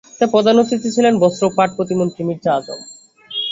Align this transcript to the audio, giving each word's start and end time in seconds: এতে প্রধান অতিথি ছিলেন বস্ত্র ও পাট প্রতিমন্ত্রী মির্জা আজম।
এতে 0.11 0.25
প্রধান 0.33 0.55
অতিথি 0.61 0.89
ছিলেন 0.95 1.13
বস্ত্র 1.23 1.43
ও 1.47 1.55
পাট 1.57 1.69
প্রতিমন্ত্রী 1.77 2.21
মির্জা 2.27 2.51
আজম। 2.57 2.79